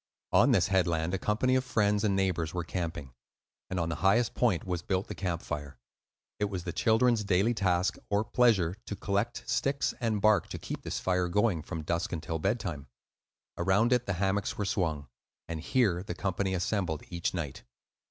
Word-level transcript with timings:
On 0.31 0.49
this 0.51 0.69
headland 0.69 1.13
a 1.13 1.19
company 1.19 1.53
of 1.53 1.63
friends 1.63 2.03
and 2.03 2.15
neighbors 2.15 2.55
were 2.55 2.63
camping; 2.63 3.13
and 3.69 3.79
on 3.79 3.89
the 3.89 3.97
highest 4.01 4.33
point 4.33 4.65
was 4.65 4.81
built 4.81 5.05
the 5.07 5.13
camp 5.13 5.43
fire. 5.43 5.77
It 6.39 6.45
was 6.45 6.63
the 6.63 6.73
children's 6.73 7.23
daily 7.23 7.53
task 7.53 7.97
(or 8.09 8.23
pleasure) 8.23 8.75
to 8.87 8.95
collect 8.95 9.47
sticks 9.47 9.93
and 9.99 10.19
bark 10.19 10.47
to 10.49 10.57
keep 10.57 10.81
this 10.81 10.99
fire 10.99 11.27
going 11.27 11.61
from 11.61 11.83
dusk 11.83 12.11
until 12.13 12.39
bedtime. 12.39 12.87
Around 13.59 13.93
it 13.93 14.07
the 14.07 14.13
hammocks 14.13 14.57
were 14.57 14.65
swung, 14.65 15.07
and 15.47 15.59
here 15.61 16.01
the 16.01 16.15
company 16.15 16.55
assembled 16.55 17.03
each 17.09 17.35
night. 17.35 17.61